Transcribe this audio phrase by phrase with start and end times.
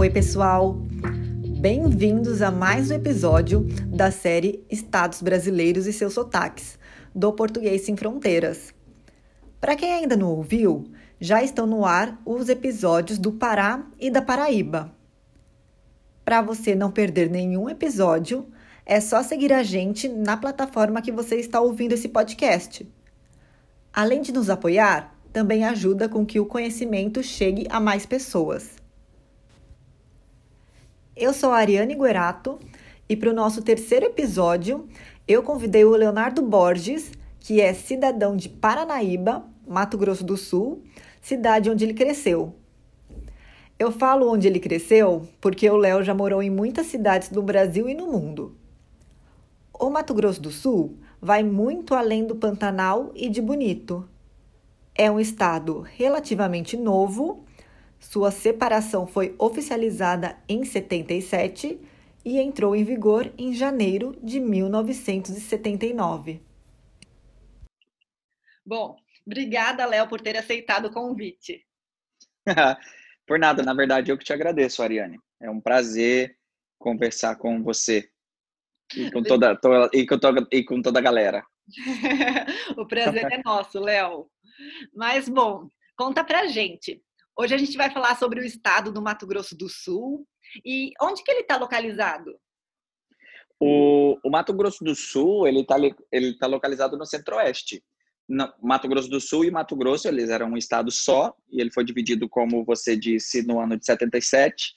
[0.00, 0.78] Oi, pessoal!
[1.58, 6.78] Bem-vindos a mais um episódio da série Estados Brasileiros e seus sotaques,
[7.12, 8.72] do Português Sem Fronteiras.
[9.60, 10.84] Para quem ainda não ouviu,
[11.20, 14.94] já estão no ar os episódios do Pará e da Paraíba.
[16.24, 18.46] Para você não perder nenhum episódio,
[18.86, 22.88] é só seguir a gente na plataforma que você está ouvindo esse podcast.
[23.92, 28.78] Além de nos apoiar, também ajuda com que o conhecimento chegue a mais pessoas.
[31.20, 32.60] Eu sou a Ariane Guerato
[33.08, 34.88] e para o nosso terceiro episódio
[35.26, 37.10] eu convidei o Leonardo Borges,
[37.40, 40.84] que é cidadão de Paranaíba, Mato Grosso do Sul,
[41.20, 42.54] cidade onde ele cresceu.
[43.76, 47.88] Eu falo onde ele cresceu porque o Léo já morou em muitas cidades do Brasil
[47.88, 48.54] e no mundo.
[49.76, 54.08] O Mato Grosso do Sul vai muito além do Pantanal e de Bonito.
[54.94, 57.44] É um estado relativamente novo
[57.98, 61.80] sua separação foi oficializada em 77
[62.24, 66.40] e entrou em vigor em janeiro de 1979.
[68.64, 71.64] Bom, obrigada, Léo, por ter aceitado o convite.
[73.26, 75.18] por nada, na verdade, eu que te agradeço, Ariane.
[75.40, 76.36] É um prazer
[76.78, 78.10] conversar com você
[78.94, 81.44] e com toda, toda e com toda, e com toda a galera.
[82.76, 84.30] o prazer é nosso, Léo.
[84.94, 87.02] Mas, bom, conta pra gente.
[87.40, 90.26] Hoje a gente vai falar sobre o estado do Mato Grosso do Sul
[90.64, 92.36] e onde que ele está localizado?
[93.60, 95.76] O, o, Mato Grosso do Sul ele está
[96.10, 97.80] ele tá localizado no Centro-Oeste.
[98.60, 101.84] Mato Grosso do Sul e Mato Grosso eles eram um estado só e ele foi
[101.84, 104.74] dividido como você disse no ano de 77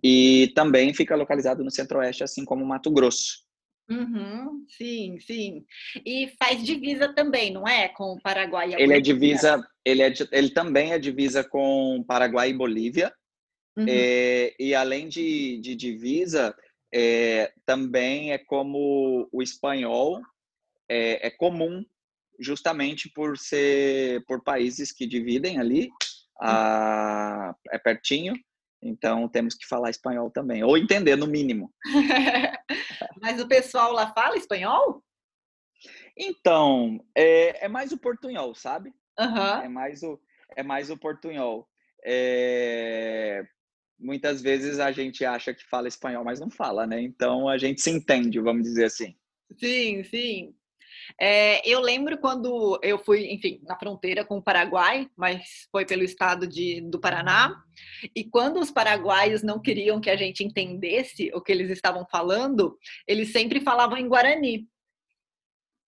[0.00, 3.45] e também fica localizado no Centro-Oeste assim como Mato Grosso.
[3.88, 5.64] Uhum, sim, sim.
[6.04, 7.88] E faz divisa também, não é?
[7.88, 12.04] Com o Paraguai e a Ele é divisa, ele, é, ele também é divisa com
[12.06, 13.12] Paraguai e Bolívia.
[13.76, 13.86] Uhum.
[13.88, 16.54] É, e além de, de divisa,
[16.92, 20.20] é, também é como o espanhol
[20.88, 21.84] é, é, comum,
[22.40, 25.90] justamente por ser por países que dividem ali,
[26.40, 28.34] a, é pertinho.
[28.86, 31.72] Então temos que falar espanhol também, ou entender no mínimo.
[33.20, 35.02] Mas o pessoal lá fala espanhol?
[36.16, 38.92] Então, é, é mais o portunhol, sabe?
[39.18, 39.62] Uhum.
[39.62, 40.18] É mais o
[40.54, 41.68] é mais o portunhol.
[42.04, 43.44] É,
[43.98, 47.00] muitas vezes a gente acha que fala espanhol, mas não fala, né?
[47.00, 49.14] Então a gente se entende, vamos dizer assim.
[49.58, 50.54] Sim, sim.
[51.20, 56.02] É, eu lembro quando eu fui, enfim, na fronteira com o Paraguai, mas foi pelo
[56.02, 57.56] estado de, do Paraná.
[58.14, 62.76] E quando os paraguaios não queriam que a gente entendesse o que eles estavam falando,
[63.06, 64.68] eles sempre falavam em Guarani.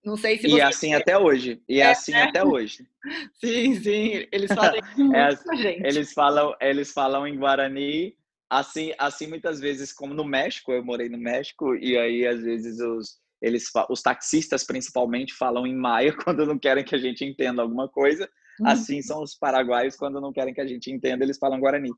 [0.05, 1.61] Não sei se E é assim até hoje.
[1.69, 2.87] E é, é assim até hoje.
[3.41, 4.27] Sim, sim.
[4.33, 4.81] Eles falam
[5.15, 5.87] é, assim, gente.
[5.87, 8.17] Eles falam, eles falam em Guarani.
[8.51, 12.81] Assim, assim muitas vezes como no México, eu morei no México e aí às vezes
[12.81, 17.63] os eles os taxistas principalmente falam em maia quando não querem que a gente entenda
[17.63, 18.29] alguma coisa.
[18.61, 18.69] Uhum.
[18.69, 21.91] Assim são os paraguaios quando não querem que a gente entenda, eles falam guarani.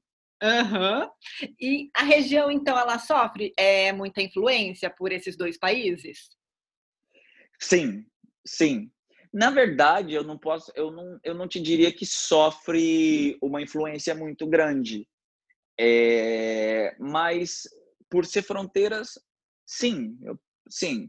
[0.42, 1.10] Uhum.
[1.60, 6.30] E a região então ela sofre é, muita influência por esses dois países?
[7.58, 8.06] Sim,
[8.46, 8.90] sim.
[9.32, 14.14] Na verdade, eu não posso, eu não, eu não te diria que sofre uma influência
[14.14, 15.06] muito grande,
[15.78, 17.62] é, mas
[18.10, 19.10] por ser fronteiras,
[19.64, 21.08] sim, eu, sim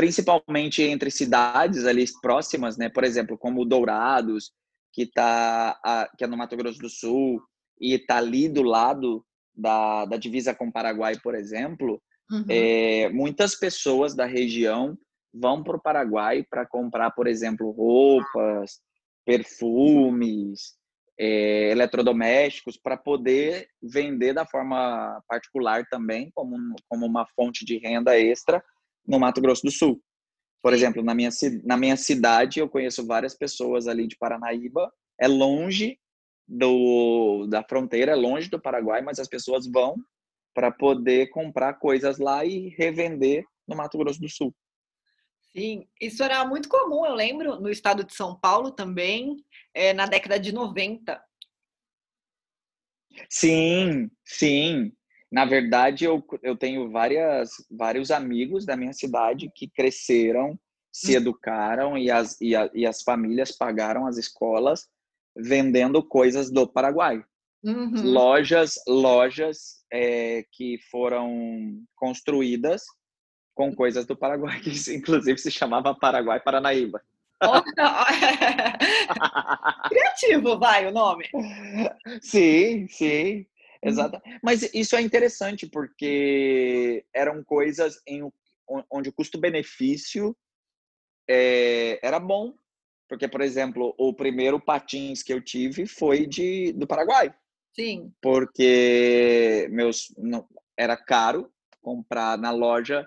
[0.00, 2.88] principalmente entre cidades ali próximas, né?
[2.88, 4.50] Por exemplo, como Dourados,
[4.94, 5.78] que tá
[6.16, 7.42] que é no Mato Grosso do Sul
[7.78, 9.22] e está ali do lado
[9.54, 12.00] da, da divisa com o Paraguai, por exemplo,
[12.30, 12.46] uhum.
[12.48, 14.96] é, muitas pessoas da região
[15.34, 18.80] vão para o Paraguai para comprar, por exemplo, roupas,
[19.26, 20.76] perfumes,
[21.18, 26.56] é, eletrodomésticos, para poder vender da forma particular também, como,
[26.88, 28.64] como uma fonte de renda extra
[29.06, 30.00] no Mato Grosso do Sul.
[30.62, 31.30] Por exemplo, na minha,
[31.64, 34.92] na minha cidade, eu conheço várias pessoas ali de Paranaíba.
[35.18, 35.98] É longe
[36.46, 39.94] do, da fronteira, é longe do Paraguai, mas as pessoas vão
[40.54, 44.54] para poder comprar coisas lá e revender no Mato Grosso do Sul.
[45.52, 49.36] Sim, isso era muito comum, eu lembro, no estado de São Paulo também,
[49.74, 51.20] é, na década de 90.
[53.28, 54.92] Sim, sim.
[55.30, 60.58] Na verdade, eu, eu tenho várias, vários amigos da minha cidade que cresceram,
[60.92, 61.16] se hum.
[61.16, 64.88] educaram e as, e, a, e as famílias pagaram as escolas
[65.36, 67.22] vendendo coisas do Paraguai.
[67.62, 68.02] Uhum.
[68.02, 72.82] Lojas, lojas é, que foram construídas
[73.54, 77.02] com coisas do Paraguai, que inclusive se chamava Paraguai Paranaíba.
[79.88, 81.24] Criativo, vai o nome.
[82.20, 83.46] Sim, sim.
[83.82, 84.20] Exato.
[84.42, 88.30] Mas isso é interessante porque eram coisas em,
[88.90, 90.36] onde o custo-benefício
[91.28, 92.54] é, era bom.
[93.08, 97.34] Porque, por exemplo, o primeiro patins que eu tive foi de, do Paraguai.
[97.74, 98.12] Sim.
[98.22, 100.46] Porque meus, não,
[100.78, 101.52] era caro
[101.82, 103.06] comprar na loja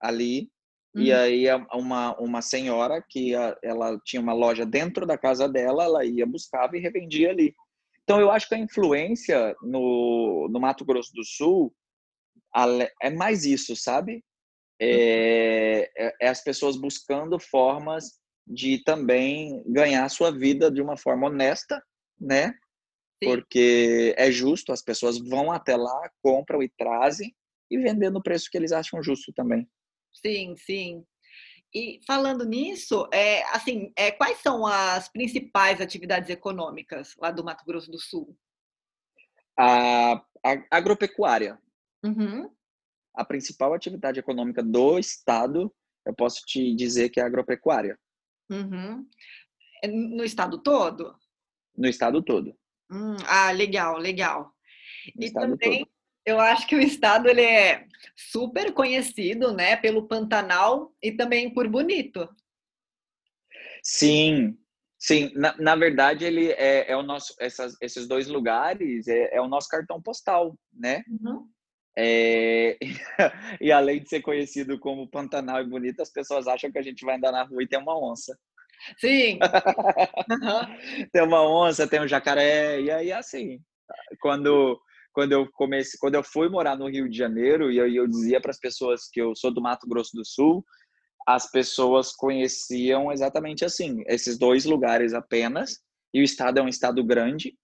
[0.00, 0.50] ali.
[0.94, 1.02] Uhum.
[1.02, 6.04] E aí uma, uma senhora que ela tinha uma loja dentro da casa dela, ela
[6.04, 7.54] ia, buscava e revendia ali.
[8.06, 11.74] Então, eu acho que a influência no, no Mato Grosso do Sul
[13.02, 14.24] é mais isso, sabe?
[14.80, 20.96] É, é, é as pessoas buscando formas de também ganhar a sua vida de uma
[20.96, 21.82] forma honesta,
[22.20, 22.54] né?
[23.20, 23.30] Sim.
[23.30, 27.34] Porque é justo, as pessoas vão até lá, compram e trazem
[27.68, 29.68] e vendendo no preço que eles acham justo também.
[30.12, 31.04] Sim, sim.
[31.74, 37.64] E falando nisso, é, assim, é, quais são as principais atividades econômicas lá do Mato
[37.64, 38.36] Grosso do Sul?
[39.58, 40.14] A,
[40.44, 41.58] a agropecuária.
[42.04, 42.50] Uhum.
[43.14, 45.74] A principal atividade econômica do estado,
[46.04, 47.98] eu posso te dizer que é a agropecuária.
[48.50, 49.06] Uhum.
[49.82, 51.14] É no estado todo?
[51.76, 52.56] No estado todo.
[52.90, 54.54] Hum, ah, legal, legal.
[55.14, 55.95] No e também todo
[56.26, 57.86] eu acho que o estado ele é
[58.16, 62.28] super conhecido, né, pelo Pantanal e também por Bonito.
[63.82, 64.58] Sim,
[64.98, 65.30] sim.
[65.36, 69.46] Na, na verdade, ele é, é o nosso, essas, esses dois lugares é, é, o
[69.46, 71.04] nosso cartão postal, né?
[71.08, 71.48] Uhum.
[71.96, 72.76] É,
[73.60, 77.04] e além de ser conhecido como Pantanal e Bonito, as pessoas acham que a gente
[77.04, 78.36] vai andar na rua e tem uma onça.
[78.98, 79.38] Sim.
[80.28, 81.06] Uhum.
[81.12, 83.60] tem uma onça, tem um jacaré, e aí assim,
[84.20, 84.80] quando
[85.16, 88.38] quando eu comecei, quando eu fui morar no Rio de Janeiro e eu, eu dizia
[88.38, 90.62] para as pessoas que eu sou do Mato Grosso do Sul,
[91.26, 95.78] as pessoas conheciam exatamente assim, esses dois lugares apenas.
[96.12, 97.56] E o estado é um estado grande.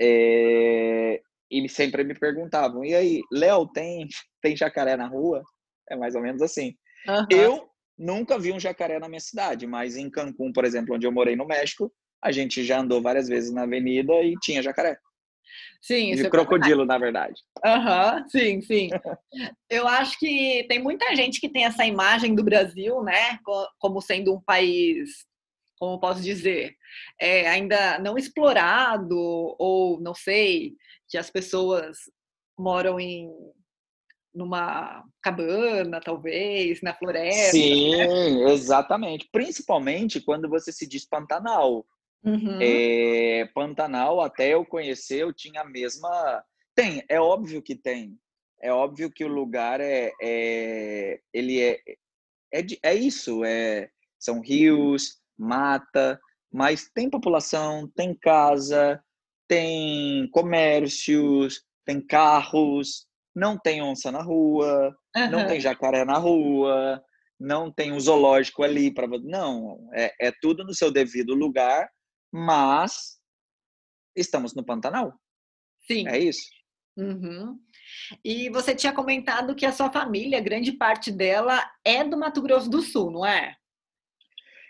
[0.00, 4.08] É, e sempre me perguntavam: e aí, Léo, tem,
[4.40, 5.42] tem jacaré na rua?
[5.90, 6.74] É mais ou menos assim.
[7.06, 7.26] Uhum.
[7.30, 7.68] Eu
[7.98, 11.36] nunca vi um jacaré na minha cidade, mas em Cancún, por exemplo, onde eu morei
[11.36, 11.92] no México,
[12.24, 14.96] a gente já andou várias vezes na avenida e tinha jacaré.
[15.80, 17.40] Sim, de é crocodilo, na verdade.
[17.64, 18.90] Aham, uhum, sim, sim.
[19.68, 23.38] Eu acho que tem muita gente que tem essa imagem do Brasil, né,
[23.78, 25.24] como sendo um país,
[25.78, 26.76] como posso dizer,
[27.18, 29.16] é, ainda não explorado,
[29.58, 30.74] ou não sei,
[31.08, 31.98] que as pessoas
[32.58, 33.30] moram em
[34.32, 37.50] numa cabana, talvez, na floresta.
[37.50, 38.52] Sim, né?
[38.52, 39.28] exatamente.
[39.32, 41.84] Principalmente quando você se diz Pantanal.
[42.22, 42.58] Uhum.
[42.60, 46.44] É, Pantanal, até eu conhecer, eu tinha a mesma.
[46.74, 48.18] Tem, é óbvio que tem.
[48.62, 51.80] É óbvio que o lugar é, é ele é,
[52.52, 53.88] é, é isso, é,
[54.18, 56.20] são rios, mata,
[56.52, 59.02] mas tem população, tem casa,
[59.48, 65.30] tem comércios, tem carros, não tem onça na rua, uhum.
[65.30, 67.02] não tem jacaré na rua,
[67.38, 71.88] não tem um zoológico ali para não, é, é tudo no seu devido lugar
[72.32, 73.18] mas
[74.16, 75.14] estamos no Pantanal.
[75.86, 76.06] Sim.
[76.08, 76.48] É isso.
[76.96, 77.58] Uhum.
[78.24, 82.68] E você tinha comentado que a sua família, grande parte dela, é do Mato Grosso
[82.68, 83.56] do Sul, não é?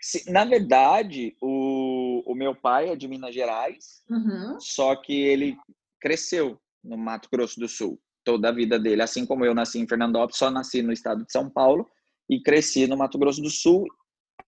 [0.01, 4.59] Sim, na verdade, o, o meu pai é de Minas Gerais, uhum.
[4.59, 5.57] só que ele
[5.99, 9.01] cresceu no Mato Grosso do Sul toda a vida dele.
[9.01, 11.87] Assim como eu nasci em Fernandópolis, só nasci no estado de São Paulo
[12.29, 13.85] e cresci no Mato Grosso do Sul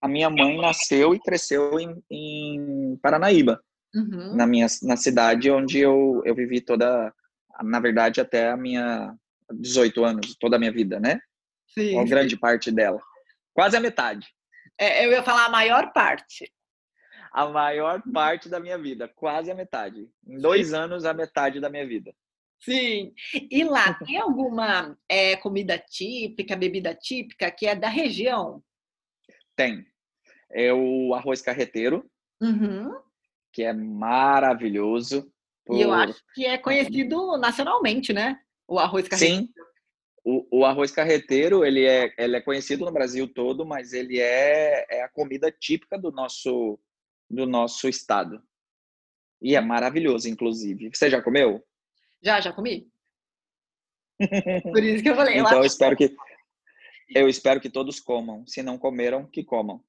[0.04, 3.64] a minha mãe nasceu e cresceu em, em Paranaíba,
[3.96, 4.36] uhum.
[4.36, 7.14] na minha na cidade onde eu, eu vivi toda,
[7.64, 9.16] na verdade, até a minha
[9.50, 11.22] 18 anos, toda a minha vida, né?
[11.74, 11.94] Sim.
[11.94, 13.02] Uma grande parte dela.
[13.54, 14.28] Quase a metade.
[14.78, 16.52] É, eu ia falar a maior parte.
[17.32, 20.10] A maior parte da minha vida, quase a metade.
[20.28, 20.76] Em dois Sim.
[20.76, 22.14] anos, a metade da minha vida.
[22.60, 23.14] Sim.
[23.50, 28.62] E lá, tem alguma é, comida típica, bebida típica que é da região?
[29.56, 29.93] Tem
[30.54, 32.10] é o arroz carreteiro,
[32.42, 32.94] uhum.
[33.52, 35.32] que é maravilhoso.
[35.66, 35.78] Por...
[35.78, 38.40] E eu acho que é conhecido nacionalmente, né?
[38.68, 39.44] O arroz carreteiro.
[39.44, 39.54] Sim.
[40.26, 44.86] O, o, arroz carreteiro ele é, ele é conhecido no Brasil todo, mas ele é,
[44.90, 46.80] é a comida típica do nosso
[47.30, 48.42] do nosso estado.
[49.42, 50.90] E é maravilhoso, inclusive.
[50.94, 51.62] Você já comeu?
[52.22, 52.90] Já, já comi.
[54.64, 55.38] Por isso que eu falei.
[55.38, 56.16] então eu espero que
[57.10, 58.48] eu espero que todos comam.
[58.48, 59.84] Se não comeram, que comam.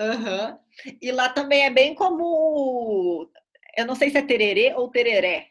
[0.00, 0.58] Uhum.
[1.00, 3.30] E lá também é bem como.
[3.76, 5.48] Eu não sei se é tererê ou tereré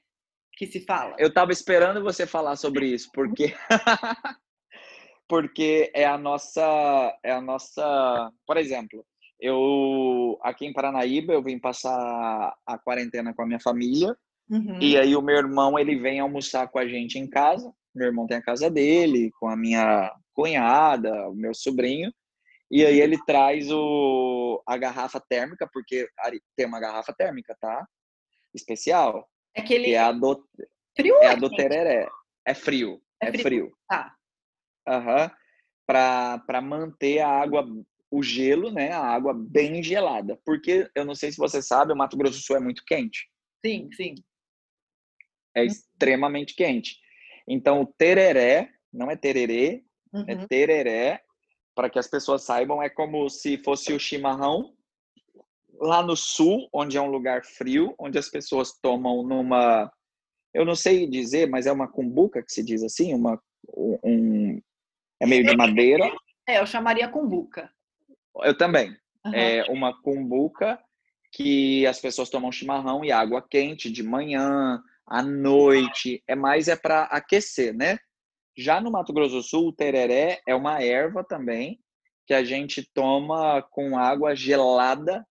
[0.57, 1.15] que se fala.
[1.17, 3.53] Eu estava esperando você falar sobre isso, porque.
[5.27, 7.17] porque é a nossa.
[7.23, 8.31] É a nossa.
[8.45, 9.05] Por exemplo,
[9.39, 14.17] eu aqui em Paranaíba eu vim passar a quarentena com a minha família
[14.49, 14.81] Uhum.
[14.81, 17.71] E aí o meu irmão, ele vem almoçar com a gente em casa.
[17.93, 22.11] Meu irmão tem a casa dele, com a minha cunhada, o meu sobrinho.
[22.71, 26.07] E aí ele traz o, a garrafa térmica, porque
[26.55, 27.87] tem uma garrafa térmica, tá?
[28.53, 29.27] Especial.
[29.55, 29.85] É aquele...
[29.85, 30.47] Que é a do,
[30.95, 32.07] frio é a do tereré.
[32.45, 33.01] É frio.
[33.21, 33.43] É, é frio.
[33.43, 33.77] frio.
[33.87, 34.15] Tá.
[34.87, 35.23] Aham.
[35.23, 35.29] Uhum.
[35.87, 37.67] Para manter a água,
[38.11, 38.91] o gelo, né?
[38.91, 40.39] A água bem gelada.
[40.45, 43.27] Porque, eu não sei se você sabe, o Mato Grosso do Sul é muito quente.
[43.65, 44.13] Sim, sim.
[45.55, 46.95] É extremamente quente.
[47.47, 49.83] Então, o tereré, não é tererê,
[50.13, 50.25] é uhum.
[50.27, 51.23] é tereré,
[51.79, 54.73] para que as pessoas saibam, é como se fosse o chimarrão
[55.79, 59.89] lá no sul, onde é um lugar frio, onde as pessoas tomam numa,
[60.53, 63.41] eu não sei dizer, mas é uma cumbuca que se diz assim, uma
[64.03, 64.61] um,
[65.21, 66.11] é meio de madeira.
[66.45, 67.71] É, eu chamaria cumbuca.
[68.43, 68.89] Eu também.
[69.25, 69.33] Uhum.
[69.33, 70.77] É uma cumbuca
[71.31, 76.21] que as pessoas tomam chimarrão e água quente de manhã, à noite.
[76.27, 77.99] É mais é para aquecer, né?
[78.57, 81.79] Já no Mato Grosso do Sul, o tereré é uma erva também
[82.27, 85.25] que a gente toma com água gelada,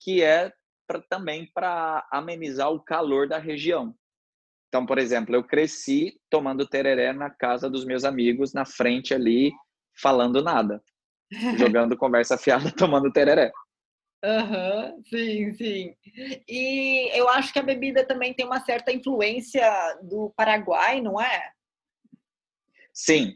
[0.00, 0.52] que é
[0.86, 3.94] pra, também para amenizar o calor da região.
[4.68, 9.52] Então, por exemplo, eu cresci tomando tereré na casa dos meus amigos, na frente ali,
[9.96, 10.82] falando nada,
[11.56, 13.52] jogando conversa fiada, tomando tereré.
[14.24, 15.94] Uhum, sim, sim.
[16.48, 19.62] E eu acho que a bebida também tem uma certa influência
[20.02, 21.53] do Paraguai, não é?
[22.94, 23.34] Sim,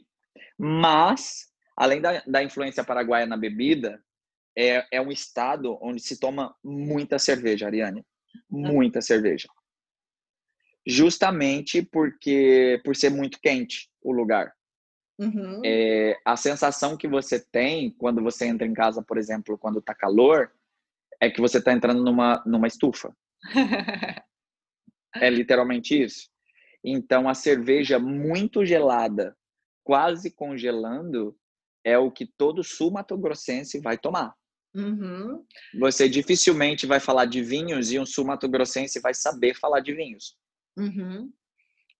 [0.56, 4.02] mas além da, da influência paraguaia na bebida,
[4.56, 8.04] é, é um estado onde se toma muita cerveja, Ariane.
[8.50, 9.48] Muita cerveja.
[10.84, 14.52] Justamente porque por ser muito quente o lugar.
[15.18, 15.60] Uhum.
[15.64, 19.94] É, a sensação que você tem quando você entra em casa, por exemplo, quando tá
[19.94, 20.50] calor,
[21.20, 23.16] é que você tá entrando numa, numa estufa.
[25.14, 26.28] é literalmente isso.
[26.82, 29.36] Então, a cerveja muito gelada
[29.88, 31.34] quase congelando
[31.82, 34.34] é o que todo sul-mato-grossense vai tomar.
[34.74, 35.42] Uhum.
[35.80, 40.36] Você dificilmente vai falar de vinhos e um sul-mato-grossense vai saber falar de vinhos.
[40.76, 41.32] Uhum.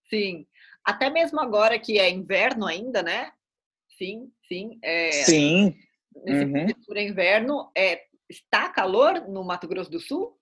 [0.07, 0.45] Sim.
[0.85, 3.31] Até mesmo agora que é inverno ainda, né?
[3.97, 4.77] Sim, sim.
[4.83, 5.75] É, sim.
[6.23, 6.97] Nesse uhum.
[6.97, 10.37] inverno, é, está calor no Mato Grosso do Sul?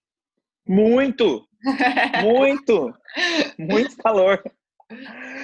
[0.68, 1.48] Muito!
[2.22, 2.94] Muito!
[3.58, 4.44] Muito calor.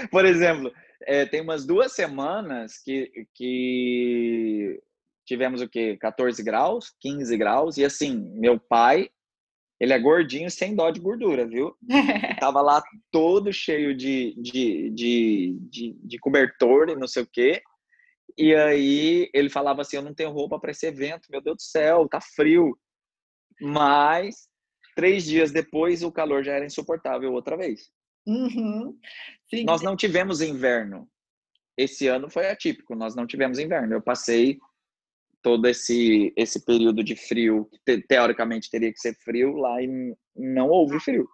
[0.10, 0.72] Por exemplo,
[1.06, 4.82] é, tem umas duas semanas que, que
[5.26, 5.98] tivemos o quê?
[5.98, 9.10] 14 graus, 15 graus, e assim, meu pai,
[9.80, 11.76] ele é gordinho sem dó de gordura, viu?
[12.40, 12.82] tava lá
[13.12, 17.62] todo cheio de, de, de, de, de cobertor e não sei o quê.
[18.38, 21.62] E aí ele falava assim: Eu não tenho roupa para esse evento, meu Deus do
[21.62, 22.78] céu, tá frio.
[23.62, 24.48] Mas
[24.96, 27.92] três dias depois o calor já era insuportável outra vez.
[28.26, 28.98] Uhum.
[29.50, 29.64] Sim.
[29.66, 31.10] Nós não tivemos inverno.
[31.78, 33.94] Esse ano foi atípico, nós não tivemos inverno.
[33.94, 34.60] Eu passei
[35.42, 40.70] todo esse esse período de frio, que teoricamente teria que ser frio, lá e não
[40.70, 41.28] houve frio.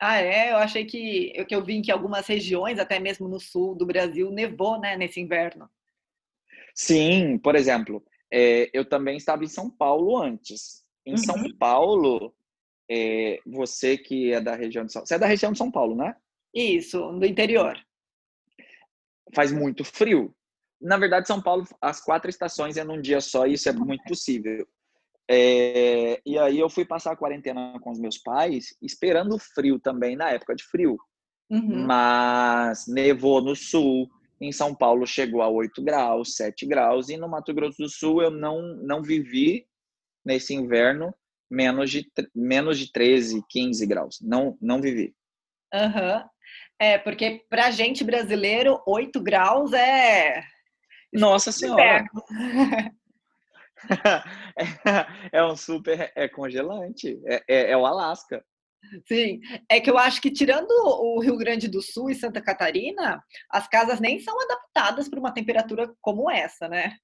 [0.00, 0.52] Ah, é?
[0.52, 3.84] Eu achei que eu, que eu vi que algumas regiões, até mesmo no sul do
[3.84, 5.68] Brasil, nevou, né, nesse inverno.
[6.74, 10.82] Sim, por exemplo, é, eu também estava em São Paulo antes.
[11.04, 11.18] Em uhum.
[11.18, 12.34] São Paulo,
[12.90, 15.94] é, você que é da região de São Você é da região de São Paulo,
[15.94, 16.16] né?
[16.52, 17.78] Isso, do interior.
[19.32, 20.34] Faz muito frio.
[20.80, 24.02] Na verdade, São Paulo, as quatro estações é num dia só, e isso é muito
[24.04, 24.66] possível.
[25.30, 30.16] É, e aí eu fui passar a quarentena com os meus pais, esperando frio também
[30.16, 30.98] na época de frio.
[31.48, 31.86] Uhum.
[31.86, 37.28] Mas nevou no sul, em São Paulo chegou a 8 graus, 7 graus, e no
[37.28, 39.66] Mato Grosso do Sul eu não, não vivi
[40.24, 41.14] nesse inverno
[41.50, 44.18] menos de, menos de 13, 15 graus.
[44.20, 45.14] Não, não vivi.
[45.72, 46.24] Uhum.
[46.78, 50.42] É, porque pra gente brasileiro, 8 graus é.
[51.12, 52.04] Nossa Senhora!
[55.32, 56.12] é, é um super.
[56.14, 57.20] É congelante.
[57.26, 58.44] É, é, é o Alasca.
[59.06, 63.22] Sim, é que eu acho que tirando o Rio Grande do Sul e Santa Catarina,
[63.50, 66.96] as casas nem são adaptadas para uma temperatura como essa, né?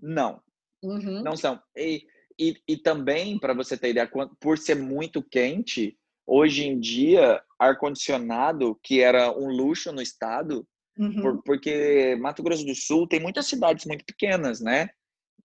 [0.00, 0.42] Não,
[0.82, 1.22] uhum.
[1.22, 1.60] não são.
[1.76, 2.04] E,
[2.38, 8.78] e, e também, para você ter ideia, por ser muito quente, hoje em dia, ar-condicionado,
[8.82, 10.66] que era um luxo no estado,
[10.98, 11.20] uhum.
[11.20, 14.90] por, porque Mato Grosso do Sul tem muitas cidades muito pequenas, né?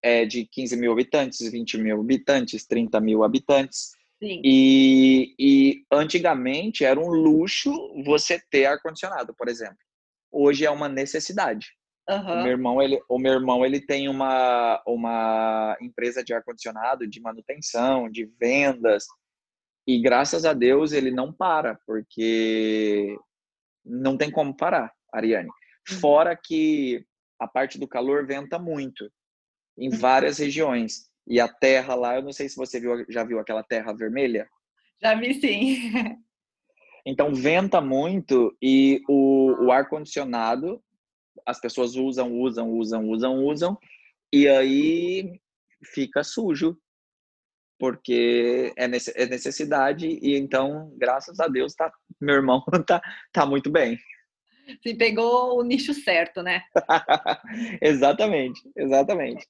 [0.01, 3.91] É, de 15 mil habitantes, 20 mil habitantes, 30 mil habitantes.
[4.21, 4.41] Sim.
[4.43, 7.71] E, e antigamente era um luxo
[8.03, 9.77] você ter ar-condicionado, por exemplo.
[10.31, 11.67] Hoje é uma necessidade.
[12.09, 12.39] Uhum.
[12.39, 17.21] O meu irmão, ele, o meu irmão, ele tem uma, uma empresa de ar-condicionado, de
[17.21, 19.05] manutenção, de vendas.
[19.87, 23.17] E graças a Deus ele não para, porque
[23.85, 25.49] não tem como parar, Ariane.
[25.49, 25.99] Uhum.
[25.99, 27.05] Fora que
[27.39, 29.09] a parte do calor venta muito
[29.77, 29.97] em uhum.
[29.97, 31.09] várias regiões.
[31.25, 34.47] E a terra lá, eu não sei se você viu, já viu aquela terra vermelha.
[35.01, 35.77] Já vi sim.
[37.05, 40.81] Então venta muito e o, o ar condicionado
[41.45, 43.77] as pessoas usam, usam, usam, usam, usam
[44.31, 45.39] e aí
[45.93, 46.77] fica sujo
[47.79, 53.69] porque é, é necessidade e então graças a Deus tá meu irmão tá tá muito
[53.69, 53.97] bem.
[54.81, 56.63] Se pegou o nicho certo, né?
[57.81, 59.45] exatamente, exatamente.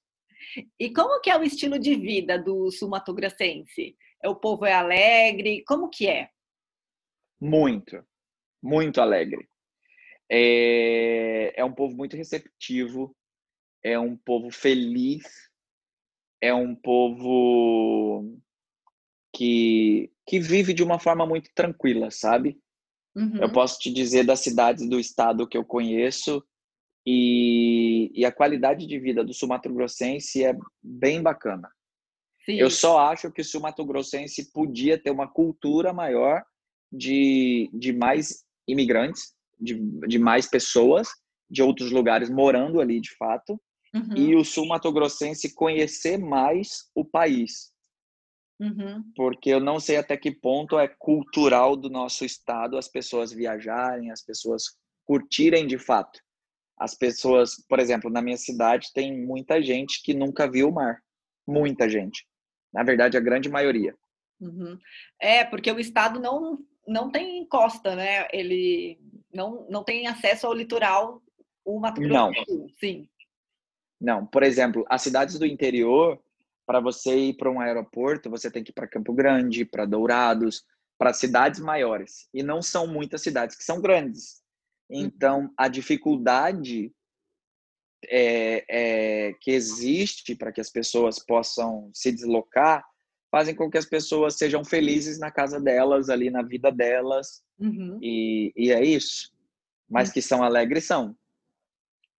[0.80, 3.96] E como que é o estilo de vida do sul-mato-grossense?
[4.24, 5.64] É, o povo é alegre?
[5.68, 6.30] Como que é?
[7.40, 8.04] Muito,
[8.62, 9.48] muito alegre.
[10.30, 13.16] É, é um povo muito receptivo,
[13.84, 15.24] é um povo feliz,
[16.42, 18.38] é um povo
[19.34, 22.60] que, que vive de uma forma muito tranquila, sabe?
[23.16, 23.38] Uhum.
[23.38, 26.44] Eu posso te dizer das cidades do estado que eu conheço
[27.06, 31.70] e, e a qualidade de vida do sul-mato-grossense é bem bacana.
[32.46, 32.56] Sim.
[32.56, 36.44] Eu só acho que o sul-mato-grossense podia ter uma cultura maior
[36.92, 39.76] de, de mais imigrantes, de,
[40.08, 41.08] de mais pessoas
[41.50, 43.62] de outros lugares morando ali de fato,
[43.94, 44.18] uhum.
[44.18, 47.72] e o sul-mato-grossense conhecer mais o país.
[48.60, 49.04] Uhum.
[49.16, 54.12] Porque eu não sei até que ponto é cultural do nosso estado as pessoas viajarem,
[54.12, 54.64] as pessoas
[55.06, 56.20] curtirem de fato.
[56.78, 61.00] As pessoas, por exemplo, na minha cidade tem muita gente que nunca viu o mar.
[61.48, 62.26] Muita gente.
[62.74, 63.96] Na verdade, a grande maioria.
[64.40, 64.78] Uhum.
[65.22, 68.28] É, porque o estado não, não tem costa, né?
[68.32, 69.00] Ele
[69.34, 71.22] não, não tem acesso ao litoral,
[71.66, 72.32] o Mato Grosso não.
[72.32, 73.10] do Sul, sim.
[74.00, 76.22] Não, por exemplo, as cidades do interior,
[76.66, 80.64] para você ir para um aeroporto, você tem que ir para Campo Grande, para Dourados,
[80.98, 82.28] para cidades maiores.
[82.34, 84.42] E não são muitas cidades que são grandes.
[84.90, 85.02] Uhum.
[85.02, 86.94] Então, a dificuldade
[88.10, 92.86] é, é, que existe para que as pessoas possam se deslocar
[93.34, 97.42] fazem com que as pessoas sejam felizes na casa delas, ali na vida delas.
[97.58, 97.98] Uhum.
[98.00, 99.32] E, e é isso.
[99.90, 100.14] Mas uhum.
[100.14, 101.18] que são alegres, são.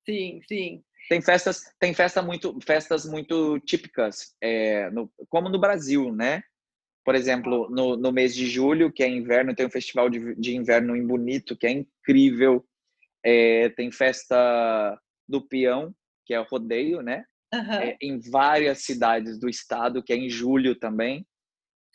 [0.05, 0.83] Sim, sim.
[1.09, 6.43] Tem festas, tem festa muito, festas muito típicas, é, no, como no Brasil, né?
[7.05, 10.57] Por exemplo, no, no mês de julho, que é inverno, tem um festival de, de
[10.57, 12.67] inverno em Bonito, que é incrível.
[13.23, 14.99] É, tem festa
[15.29, 15.95] do peão,
[16.27, 17.25] que é o rodeio, né?
[17.55, 17.73] Uhum.
[17.73, 21.27] é, em várias cidades do estado, que é em julho também.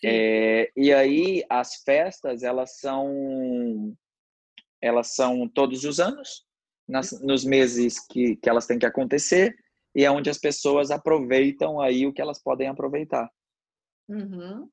[0.03, 3.93] É, e aí as festas elas são
[4.81, 6.45] elas são todos os anos
[6.87, 9.53] nas, nos meses que, que elas têm que acontecer
[9.93, 13.29] e é onde as pessoas aproveitam aí o que elas podem aproveitar.
[14.07, 14.69] Uhum.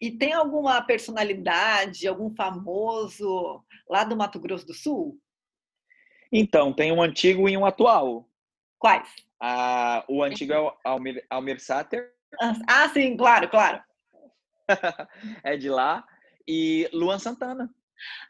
[0.00, 5.18] E tem alguma personalidade, algum famoso lá do Mato Grosso do Sul?
[6.30, 8.27] Então, tem um antigo e um atual.
[8.78, 9.08] Quais?
[9.40, 12.12] Ah, o antigo é o Almir, Almir Sater.
[12.68, 13.82] Ah, sim, claro, claro.
[15.42, 16.04] é de lá.
[16.46, 17.70] E Luan Santana.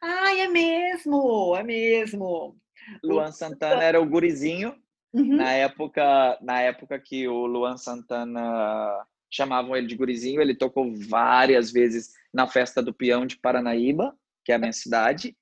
[0.02, 2.56] Ai, é mesmo, é mesmo.
[3.02, 4.74] Luan Santana era o gurizinho.
[5.12, 5.36] Uhum.
[5.36, 11.70] Na época, na época que o Luan Santana chamavam ele de gurizinho, ele tocou várias
[11.70, 15.36] vezes na festa do peão de Paranaíba, que é a minha cidade.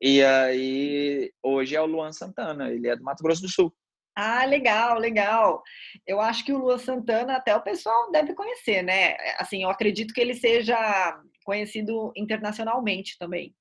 [0.00, 3.74] E aí hoje é o Luan Santana, ele é do Mato Grosso do Sul.
[4.16, 5.62] Ah, legal, legal.
[6.06, 9.16] Eu acho que o Lua Santana até o pessoal deve conhecer, né?
[9.38, 13.54] Assim, eu acredito que ele seja conhecido internacionalmente também.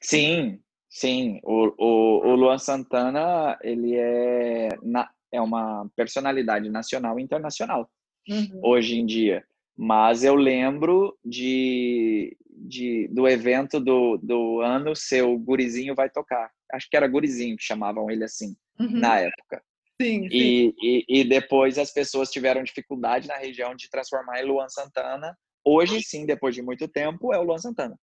[0.00, 1.40] Sim, sim.
[1.42, 7.90] O, o, o Luan Santana, ele é, na, é uma personalidade nacional e internacional
[8.28, 8.60] uhum.
[8.64, 9.44] hoje em dia.
[9.76, 16.50] Mas eu lembro de, de, do evento do, do ano, seu Gurizinho vai tocar.
[16.72, 18.98] Acho que era Gurizinho que chamavam ele assim uhum.
[18.98, 19.62] na época.
[20.00, 20.28] Sim, sim.
[20.32, 25.36] E, e, e, depois as pessoas tiveram dificuldade na região de transformar em Luan Santana.
[25.62, 27.98] Hoje, sim, depois de muito tempo, é o Luan Santana.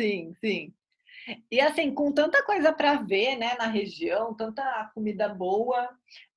[0.00, 0.72] Sim, sim.
[1.50, 5.88] E assim, com tanta coisa para ver né, na região, tanta comida boa,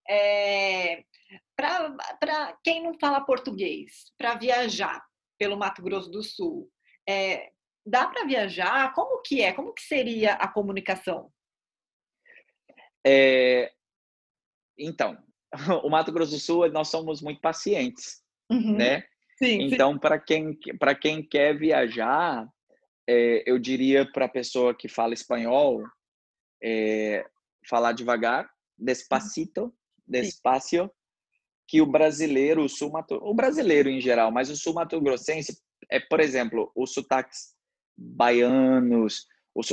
[0.08, 1.04] é,
[1.56, 5.04] para quem não fala português, para viajar
[5.38, 6.70] pelo Mato Grosso do Sul,
[7.08, 7.52] é,
[7.86, 8.94] dá para viajar?
[8.94, 9.54] Como que é?
[9.54, 11.32] Como que seria a comunicação?
[13.06, 13.72] É,
[14.78, 15.18] então,
[15.84, 18.78] o Mato Grosso do Sul, nós somos muito pacientes, uhum.
[18.78, 19.04] né?
[19.38, 20.58] Sim, então, para quem,
[21.02, 22.48] quem quer viajar,
[23.08, 25.84] é, eu diria para a pessoa que fala espanhol,
[26.64, 27.26] é,
[27.68, 29.74] falar devagar, despacito,
[30.08, 30.90] despacio,
[31.68, 35.58] que o brasileiro, o, sul -mato, o brasileiro em geral, mas o sul-mato-grossense,
[35.90, 37.56] é, por exemplo, os sotaques
[37.98, 39.26] baianos,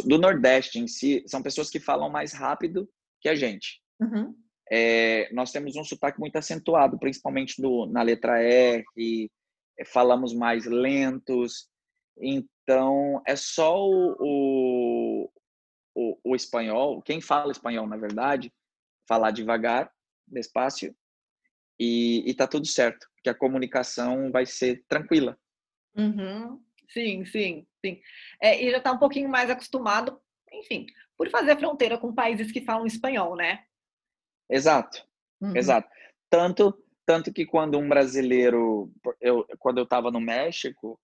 [0.04, 2.88] do Nordeste em si, são pessoas que falam mais rápido
[3.20, 3.80] que a gente.
[4.00, 4.34] Uhum.
[4.74, 8.82] É, nós temos um sotaque muito acentuado, principalmente do, na letra R,
[9.78, 11.68] é, falamos mais lentos.
[12.16, 15.28] Então, é só o,
[15.94, 18.50] o, o, espanhol, quem fala espanhol, na verdade,
[19.06, 19.92] falar devagar,
[20.26, 20.96] despacio,
[21.78, 25.38] e, e tá tudo certo, que a comunicação vai ser tranquila.
[25.94, 26.58] Uhum.
[26.88, 28.00] Sim, sim, sim.
[28.40, 30.18] É, e já está um pouquinho mais acostumado,
[30.50, 33.66] enfim, por fazer fronteira com países que falam espanhol, né?
[34.50, 35.06] Exato,
[35.40, 35.56] uhum.
[35.56, 35.88] exato.
[36.30, 36.74] Tanto,
[37.06, 41.00] tanto que quando um brasileiro, eu, quando eu estava no México,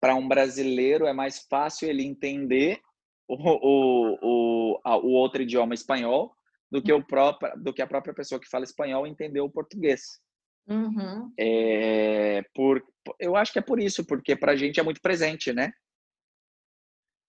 [0.00, 2.80] para um brasileiro é mais fácil ele entender
[3.28, 6.34] o, o, o, a, o outro idioma espanhol
[6.70, 10.20] do que, o próprio, do que a própria pessoa que fala espanhol entender o português.
[10.68, 11.32] Uhum.
[11.38, 12.84] É, por,
[13.20, 15.72] eu acho que é por isso, porque para a gente é muito presente, né?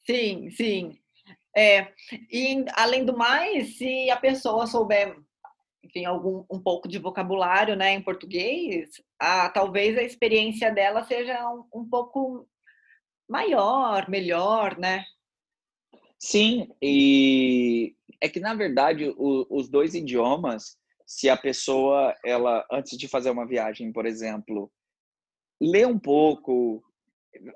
[0.05, 0.99] Sim, sim.
[1.55, 1.93] É,
[2.31, 5.15] e além do mais, se a pessoa souber,
[5.87, 11.49] enfim, algum um pouco de vocabulário, né, em português, a, talvez a experiência dela seja
[11.49, 12.47] um, um pouco
[13.27, 15.05] maior, melhor, né?
[16.19, 22.97] Sim, e é que na verdade o, os dois idiomas se a pessoa, ela antes
[22.97, 24.69] de fazer uma viagem, por exemplo,
[25.61, 26.83] lê um pouco,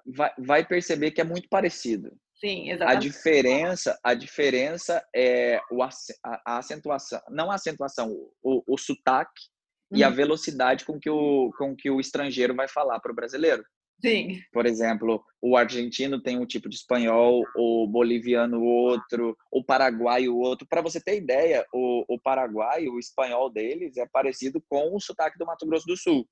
[0.06, 2.17] vai, vai perceber que é muito parecido.
[2.41, 2.97] Sim, exatamente.
[2.97, 9.43] A diferença, a diferença é o, a, acentuação, não a acentuação, o, o sotaque
[9.91, 9.97] hum.
[9.97, 10.15] e a uhum.
[10.15, 13.63] velocidade com que o, com que o estrangeiro vai falar para o brasileiro.
[14.04, 14.41] Sim.
[14.51, 20.67] Por exemplo, o argentino tem um tipo de espanhol, o boliviano outro, o paraguaio outro.
[20.67, 25.38] Para você ter ideia, o, o paraguaio, o espanhol deles é parecido com o sotaque
[25.38, 26.27] do Mato Grosso do Sul.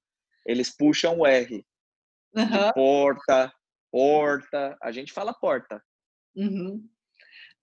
[0.48, 1.64] Eles puxam o R.
[2.36, 2.74] Uhum.
[2.74, 3.54] porta,
[3.92, 4.76] porta.
[4.82, 5.80] A gente fala porta.
[6.40, 6.88] Uhum.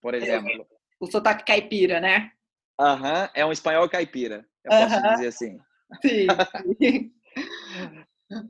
[0.01, 0.51] Por exemplo.
[0.51, 0.67] É,
[1.01, 2.31] o sotaque caipira, né?
[2.79, 4.47] Aham, uhum, é um espanhol caipira.
[4.63, 5.59] Eu posso dizer assim.
[6.03, 6.27] Sim.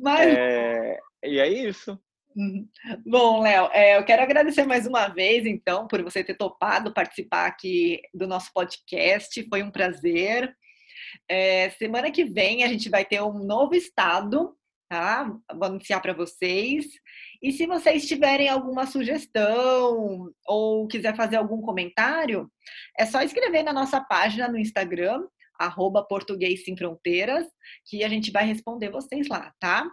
[0.00, 0.34] Mas...
[0.34, 1.98] É, e é isso.
[2.36, 2.68] Uhum.
[3.06, 7.46] Bom, Léo, é, eu quero agradecer mais uma vez, então, por você ter topado participar
[7.46, 9.42] aqui do nosso podcast.
[9.48, 10.54] Foi um prazer.
[11.28, 14.56] É, semana que vem a gente vai ter um novo estado,
[14.88, 15.24] tá?
[15.52, 16.86] Vou anunciar para vocês.
[17.42, 22.50] E se vocês tiverem alguma sugestão ou quiser fazer algum comentário,
[22.98, 25.22] é só escrever na nossa página no Instagram,
[25.58, 27.46] arroba Português Sem Fronteiras,
[27.84, 29.88] que a gente vai responder vocês lá, tá?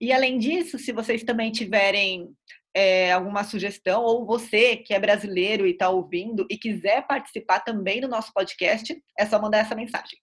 [0.00, 2.28] E além disso, se vocês também tiverem
[2.74, 8.00] é, alguma sugestão, ou você que é brasileiro e está ouvindo e quiser participar também
[8.00, 10.18] do nosso podcast, é só mandar essa mensagem.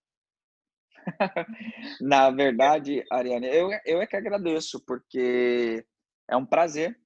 [2.02, 5.86] Na verdade, Ariane, eu, eu é que agradeço, porque
[6.30, 6.98] é um prazer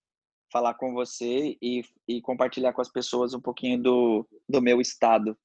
[0.51, 5.37] falar com você e, e compartilhar com as pessoas um pouquinho do, do meu estado.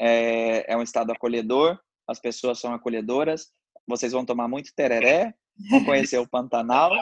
[0.00, 3.52] É, é um estado acolhedor, as pessoas são acolhedoras,
[3.86, 5.34] vocês vão tomar muito tereré,
[5.70, 6.92] vão conhecer o Pantanal,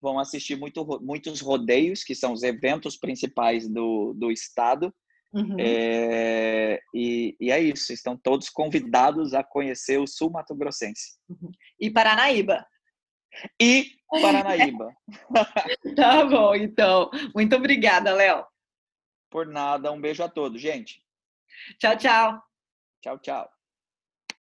[0.00, 4.94] vão assistir muito, muitos rodeios, que são os eventos principais do, do estado.
[5.32, 5.56] Uhum.
[5.58, 11.18] É, e, e, é isso, estão todos convidados a conhecer o Sul Mato Grossense.
[11.28, 11.50] Uhum.
[11.78, 12.66] E Paranaíba.
[13.60, 14.94] E Paranaíba.
[15.96, 17.10] tá bom, então.
[17.34, 18.46] Muito obrigada, Léo.
[19.30, 21.02] Por nada, um beijo a todos, gente.
[21.78, 22.42] Tchau, tchau.
[23.02, 23.55] Tchau, tchau.